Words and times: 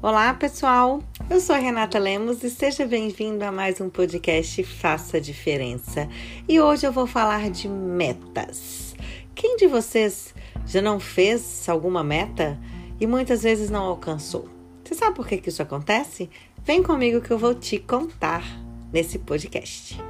Olá, 0.00 0.32
pessoal. 0.32 1.02
Eu 1.28 1.40
sou 1.40 1.56
Renata 1.56 1.98
Lemos 1.98 2.44
e 2.44 2.50
seja 2.50 2.86
bem-vindo 2.86 3.44
a 3.44 3.50
mais 3.50 3.80
um 3.80 3.90
podcast 3.90 4.62
Faça 4.62 5.20
Diferença. 5.20 6.08
E 6.48 6.60
hoje 6.60 6.86
eu 6.86 6.92
vou 6.92 7.04
falar 7.04 7.50
de 7.50 7.68
metas. 7.68 8.94
Quem 9.34 9.56
de 9.56 9.66
vocês 9.66 10.32
já 10.64 10.80
não 10.80 11.00
fez 11.00 11.68
alguma 11.68 12.04
meta 12.04 12.56
e 13.00 13.08
muitas 13.08 13.42
vezes 13.42 13.70
não 13.70 13.82
alcançou? 13.82 14.48
Você 14.84 14.94
sabe 14.94 15.16
por 15.16 15.26
que, 15.26 15.38
que 15.38 15.48
isso 15.48 15.62
acontece? 15.62 16.30
Vem 16.62 16.80
comigo 16.80 17.20
que 17.20 17.32
eu 17.32 17.38
vou 17.38 17.52
te 17.52 17.80
contar 17.80 18.44
nesse 18.92 19.18
podcast. 19.18 20.00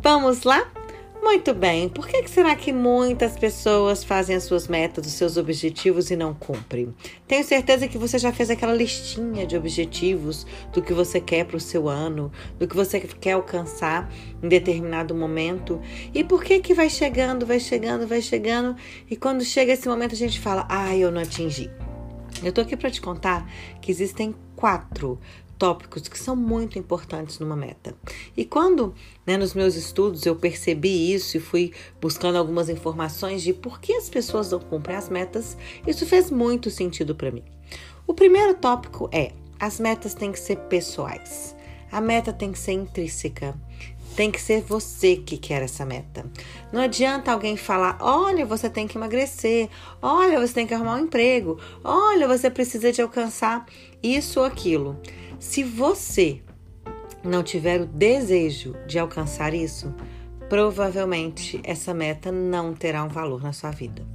Vamos 0.00 0.42
lá? 0.42 0.68
Muito 1.22 1.52
bem, 1.52 1.86
por 1.86 2.08
que 2.08 2.26
será 2.28 2.56
que 2.56 2.72
muitas 2.72 3.38
pessoas 3.38 4.02
fazem 4.02 4.34
as 4.34 4.42
suas 4.44 4.66
metas, 4.66 5.06
os 5.06 5.12
seus 5.12 5.36
objetivos 5.36 6.10
e 6.10 6.16
não 6.16 6.32
cumprem? 6.32 6.94
Tenho 7.28 7.44
certeza 7.44 7.86
que 7.86 7.98
você 7.98 8.18
já 8.18 8.32
fez 8.32 8.48
aquela 8.48 8.74
listinha 8.74 9.46
de 9.46 9.54
objetivos 9.54 10.46
do 10.72 10.80
que 10.80 10.94
você 10.94 11.20
quer 11.20 11.44
para 11.44 11.58
o 11.58 11.60
seu 11.60 11.90
ano, 11.90 12.32
do 12.58 12.66
que 12.66 12.74
você 12.74 12.98
quer 13.00 13.32
alcançar 13.32 14.10
em 14.42 14.48
determinado 14.48 15.14
momento. 15.14 15.78
E 16.14 16.24
por 16.24 16.42
que 16.42 16.58
que 16.58 16.72
vai 16.72 16.88
chegando, 16.88 17.44
vai 17.44 17.60
chegando, 17.60 18.06
vai 18.06 18.22
chegando 18.22 18.74
e 19.08 19.14
quando 19.14 19.44
chega 19.44 19.74
esse 19.74 19.86
momento 19.86 20.14
a 20.14 20.18
gente 20.18 20.40
fala: 20.40 20.66
"Ah, 20.70 20.96
eu 20.96 21.10
não 21.10 21.20
atingi". 21.20 21.70
Eu 22.42 22.50
tô 22.50 22.62
aqui 22.62 22.76
para 22.76 22.90
te 22.90 23.00
contar 23.00 23.46
que 23.82 23.90
existem 23.90 24.34
quatro 24.56 25.20
tópicos 25.60 26.08
que 26.08 26.18
são 26.18 26.34
muito 26.34 26.78
importantes 26.78 27.38
numa 27.38 27.54
meta. 27.54 27.94
E 28.34 28.46
quando, 28.46 28.94
né, 29.26 29.36
nos 29.36 29.52
meus 29.52 29.74
estudos, 29.76 30.24
eu 30.24 30.34
percebi 30.34 31.12
isso 31.12 31.36
e 31.36 31.40
fui 31.40 31.74
buscando 32.00 32.38
algumas 32.38 32.70
informações 32.70 33.42
de 33.42 33.52
por 33.52 33.78
que 33.78 33.92
as 33.92 34.08
pessoas 34.08 34.50
não 34.50 34.58
cumprem 34.58 34.96
as 34.96 35.10
metas, 35.10 35.58
isso 35.86 36.06
fez 36.06 36.30
muito 36.30 36.70
sentido 36.70 37.14
para 37.14 37.30
mim. 37.30 37.44
O 38.06 38.14
primeiro 38.14 38.54
tópico 38.54 39.10
é: 39.12 39.32
as 39.58 39.78
metas 39.78 40.14
têm 40.14 40.32
que 40.32 40.40
ser 40.40 40.56
pessoais. 40.56 41.54
A 41.92 42.00
meta 42.00 42.32
tem 42.32 42.50
que 42.52 42.58
ser 42.58 42.72
intrínseca. 42.72 43.54
Tem 44.16 44.30
que 44.30 44.40
ser 44.40 44.62
você 44.62 45.16
que 45.16 45.36
quer 45.36 45.62
essa 45.62 45.84
meta. 45.84 46.24
Não 46.72 46.80
adianta 46.80 47.30
alguém 47.30 47.56
falar: 47.56 47.98
olha, 48.00 48.46
você 48.46 48.70
tem 48.70 48.88
que 48.88 48.96
emagrecer, 48.96 49.68
olha, 50.00 50.40
você 50.40 50.54
tem 50.54 50.66
que 50.66 50.74
arrumar 50.74 50.96
um 50.96 51.04
emprego, 51.04 51.58
olha, 51.84 52.26
você 52.26 52.50
precisa 52.50 52.90
de 52.90 53.02
alcançar 53.02 53.66
isso 54.02 54.40
ou 54.40 54.46
aquilo. 54.46 54.98
Se 55.40 55.64
você 55.64 56.42
não 57.24 57.42
tiver 57.42 57.80
o 57.80 57.86
desejo 57.86 58.74
de 58.86 58.98
alcançar 58.98 59.54
isso, 59.54 59.92
provavelmente 60.50 61.58
essa 61.64 61.94
meta 61.94 62.30
não 62.30 62.74
terá 62.74 63.02
um 63.02 63.08
valor 63.08 63.42
na 63.42 63.50
sua 63.50 63.70
vida. 63.70 64.06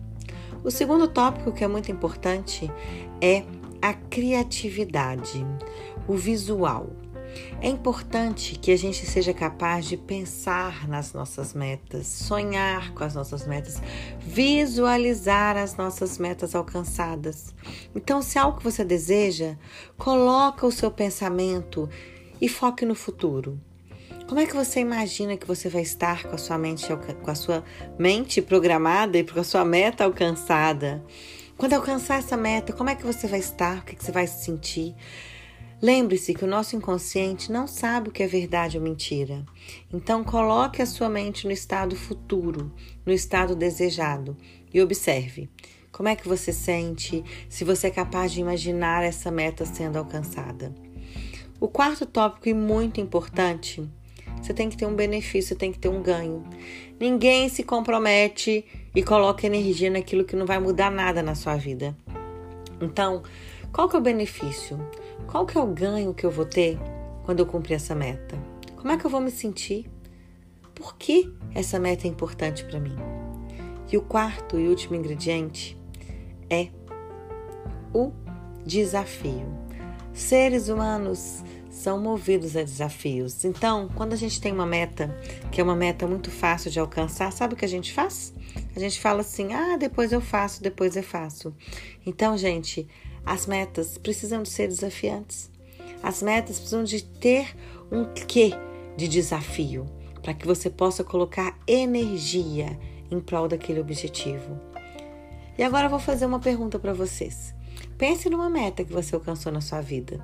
O 0.64 0.70
segundo 0.70 1.08
tópico 1.08 1.52
que 1.52 1.64
é 1.64 1.68
muito 1.68 1.92
importante 1.92 2.72
é 3.20 3.44
a 3.82 3.92
criatividade, 3.92 5.44
o 6.08 6.14
visual. 6.14 6.92
É 7.62 7.68
importante 7.68 8.58
que 8.60 8.72
a 8.72 8.78
gente 8.78 9.06
seja 9.06 9.34
capaz 9.34 9.86
de 9.86 9.98
pensar 9.98 10.88
nas 10.88 11.14
nossas 11.14 11.54
metas, 11.54 12.08
sonhar 12.08 12.94
com 12.94 13.04
as 13.04 13.16
nossas 13.16 13.48
metas, 13.48 13.82
visualizar 14.20 15.58
as 15.58 15.76
nossas 15.76 16.18
metas 16.18 16.56
alcançadas. 16.56 17.54
Então, 17.96 18.22
se 18.22 18.38
é 18.38 18.42
algo 18.42 18.58
que 18.58 18.64
você 18.64 18.84
deseja, 18.84 19.56
coloca 19.98 20.66
o 20.66 20.72
seu 20.72 20.92
pensamento 20.92 21.90
e 22.40 22.48
foque 22.48 22.86
no 22.86 22.96
futuro. 22.96 23.60
Como 24.28 24.40
é 24.40 24.46
que 24.46 24.56
você 24.56 24.80
imagina 24.80 25.38
que 25.38 25.46
você 25.46 25.70
vai 25.70 25.84
estar 25.84 26.24
com 26.24 26.36
a 26.36 26.38
sua 26.38 26.58
mente, 26.58 26.88
com 27.24 27.32
a 27.32 27.36
sua 27.36 27.64
mente 27.98 28.42
programada 28.42 29.18
e 29.18 29.24
com 29.24 29.40
a 29.40 29.44
sua 29.44 29.64
meta 29.64 30.04
alcançada? 30.04 31.04
Quando 31.58 31.74
alcançar 31.74 32.20
essa 32.20 32.36
meta, 32.36 32.74
como 32.74 32.90
é 32.90 32.96
que 32.96 33.06
você 33.06 33.28
vai 33.28 33.40
estar? 33.40 33.78
O 33.78 33.82
que 33.84 34.04
você 34.04 34.12
vai 34.12 34.28
sentir? 34.28 34.96
Lembre-se 35.82 36.34
que 36.34 36.46
o 36.46 36.48
nosso 36.48 36.76
inconsciente 36.76 37.52
não 37.52 37.68
sabe 37.68 38.10
o 38.10 38.12
que 38.12 38.24
é 38.24 38.28
verdade 38.28 38.78
ou 38.78 38.84
mentira. 38.84 39.46
Então, 39.94 40.24
coloque 40.24 40.82
a 40.82 40.86
sua 40.86 41.10
mente 41.10 41.46
no 41.46 41.52
estado 41.52 41.96
futuro, 41.96 42.72
no 43.06 43.12
estado 43.12 43.56
desejado 43.56 44.38
e 44.74 44.82
observe 44.82 45.50
como 45.92 46.10
é 46.10 46.16
que 46.16 46.28
você 46.28 46.52
sente, 46.52 47.24
se 47.48 47.64
você 47.64 47.88
é 47.88 47.92
capaz 47.92 48.34
de 48.34 48.42
imaginar 48.42 49.02
essa 49.02 49.32
meta 49.32 49.66
sendo 49.66 49.98
alcançada. 49.98 50.76
O 51.58 51.70
quarto 51.70 52.06
tópico 52.06 52.50
e 52.50 52.54
muito 52.54 53.00
importante, 53.00 53.90
você 54.42 54.54
tem 54.54 54.70
que 54.70 54.76
ter 54.76 54.86
um 54.86 54.94
benefício, 54.94 55.50
você 55.50 55.56
tem 55.56 55.72
que 55.72 55.80
ter 55.80 55.88
um 55.88 56.04
ganho. 56.04 56.44
Ninguém 57.00 57.48
se 57.48 57.64
compromete 57.64 58.66
e 58.94 59.02
coloca 59.02 59.48
energia 59.48 59.90
naquilo 59.90 60.26
que 60.26 60.36
não 60.36 60.46
vai 60.46 60.60
mudar 60.60 60.92
nada 60.92 61.24
na 61.24 61.34
sua 61.34 61.56
vida. 61.56 61.96
Então, 62.82 63.24
qual 63.72 63.90
que 63.90 63.96
é 63.96 64.00
o 64.00 64.02
benefício? 64.02 64.78
Qual 65.28 65.46
que 65.46 65.58
é 65.58 65.62
o 65.62 65.68
ganho 65.68 66.14
que 66.14 66.26
eu 66.26 66.32
vou 66.32 66.46
ter 66.46 66.78
quando 67.24 67.40
eu 67.40 67.46
cumprir 67.46 67.76
essa 67.76 67.96
meta? 67.96 68.38
Como 68.76 68.92
é 68.92 68.98
que 68.98 69.06
eu 69.06 69.10
vou 69.10 69.22
me 69.22 69.32
sentir? 69.32 69.90
Por 70.74 70.96
que 70.98 71.34
essa 71.54 71.80
meta 71.80 72.06
é 72.06 72.10
importante 72.10 72.64
para 72.66 72.80
mim? 72.80 72.96
E 73.92 73.98
o 73.98 74.02
quarto 74.02 74.60
e 74.60 74.68
último 74.68 74.96
ingrediente 74.96 75.78
é 76.50 76.70
o 77.94 78.12
desafio. 78.66 79.48
Seres 80.14 80.70
humanos 80.70 81.44
são 81.70 82.00
movidos 82.00 82.56
a 82.56 82.64
desafios. 82.64 83.44
Então, 83.44 83.90
quando 83.96 84.14
a 84.14 84.16
gente 84.16 84.40
tem 84.40 84.52
uma 84.52 84.66
meta, 84.66 85.16
que 85.52 85.60
é 85.60 85.64
uma 85.64 85.76
meta 85.76 86.08
muito 86.08 86.32
fácil 86.32 86.72
de 86.72 86.80
alcançar, 86.80 87.32
sabe 87.32 87.54
o 87.54 87.58
que 87.58 87.66
a 87.66 87.70
gente 87.70 87.94
faz? 87.94 88.34
A 88.76 88.80
gente 88.80 89.00
fala 89.00 89.22
assim: 89.22 89.54
ah, 89.54 89.78
depois 89.78 90.12
eu 90.12 90.22
faço, 90.22 90.62
depois 90.62 90.96
eu 90.96 91.04
faço. 91.04 91.56
Então, 92.06 92.38
gente, 92.38 92.88
as 93.26 93.48
metas 93.48 93.98
precisam 93.98 94.44
de 94.44 94.50
ser 94.50 94.68
desafiantes. 94.68 95.50
As 96.04 96.22
metas 96.22 96.58
precisam 96.58 96.84
de 96.84 97.04
ter 97.04 97.56
um 97.92 98.06
quê 98.14 98.52
de 98.98 99.08
desafio 99.08 99.86
para 100.22 100.34
que 100.34 100.46
você 100.46 100.70
possa 100.70 101.04
colocar 101.04 101.58
energia 101.68 102.78
em 103.10 103.20
prol 103.20 103.48
daquele 103.48 103.80
objetivo. 103.80 104.60
E 105.58 105.64
agora 105.64 105.86
eu 105.86 105.90
vou 105.90 106.00
fazer 106.00 106.26
uma 106.26 106.40
pergunta 106.40 106.78
para 106.78 106.94
vocês. 106.94 107.56
Pense 107.98 108.30
numa 108.30 108.50
meta 108.50 108.84
que 108.84 108.92
você 108.92 109.16
alcançou 109.16 109.52
na 109.52 109.62
sua 109.62 109.82
vida. 109.82 110.20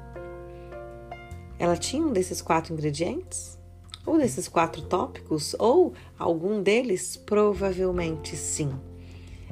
Ela 1.58 1.78
tinha 1.78 2.04
um 2.04 2.12
desses 2.12 2.42
quatro 2.42 2.74
ingredientes? 2.74 3.61
Ou 4.06 4.18
desses 4.18 4.48
quatro 4.48 4.82
tópicos? 4.82 5.56
Ou 5.60 5.94
algum 6.18 6.62
deles? 6.62 7.16
Provavelmente 7.18 8.36
sim. 8.36 8.72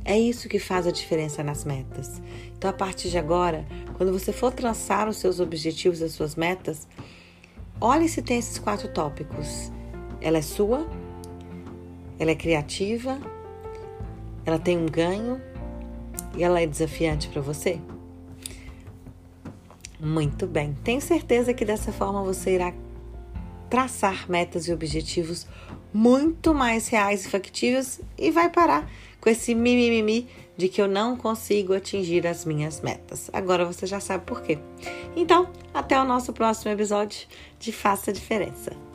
É 0.04 0.18
isso 0.18 0.50
que 0.50 0.60
faz 0.60 0.88
a 0.88 0.92
diferença 0.92 1.44
nas 1.44 1.64
metas. 1.64 2.22
Então, 2.58 2.70
a 2.70 2.74
partir 2.74 3.09
de 3.09 3.18
agora, 3.18 3.66
quando 3.96 4.12
você 4.12 4.32
for 4.32 4.52
traçar 4.52 5.08
os 5.08 5.18
seus 5.18 5.40
objetivos, 5.40 6.02
as 6.02 6.14
suas 6.14 6.36
metas, 6.36 6.88
olhe 7.80 8.08
se 8.09 8.22
tem 8.22 8.40
esses 8.40 8.58
quatro 8.58 8.88
tópicos. 8.88 9.72
Ela 10.22 10.40
é 10.40 10.42
sua, 10.42 10.88
ela 12.18 12.32
é 12.32 12.36
criativa, 12.36 13.20
ela 14.46 14.58
tem 14.58 14.78
um 14.78 14.86
ganho 14.86 15.40
e 16.36 16.44
ela 16.44 16.59
é 16.59 16.66
desafiante 16.66 17.28
para 17.30 17.42
você? 17.42 17.80
Muito 20.00 20.48
bem. 20.48 20.76
Tenho 20.84 21.02
certeza 21.02 21.54
que 21.54 21.66
dessa 21.66 21.92
forma 21.92 22.24
você 22.24 22.56
irá 22.56 22.74
traçar 23.69 24.30
metas 24.30 24.68
e 24.68 24.74
objetivos 24.74 25.46
muito 25.94 26.53
mais 26.53 26.88
reais 26.88 27.25
e 27.25 27.30
factíveis 27.30 28.02
e 28.18 28.31
vai 28.31 28.50
parar 28.50 28.90
com 29.19 29.30
esse 29.30 29.53
mimimi 29.53 30.28
de 30.57 30.68
que 30.68 30.81
eu 30.81 30.88
não 30.88 31.16
consigo 31.16 31.74
atingir 31.74 32.28
as 32.28 32.44
minhas 32.44 32.81
metas. 32.81 33.29
Agora 33.31 33.66
você 33.66 33.85
já 33.88 34.00
sabe 34.00 34.25
por 34.25 34.41
quê. 34.41 34.59
Então, 35.16 35.50
até 35.74 36.00
o 36.00 36.03
nosso 36.03 36.34
próximo 36.34 36.72
episódio 36.72 37.28
de 37.58 37.72
Faça 37.72 38.12
a 38.12 38.13
Diferença. 38.13 38.89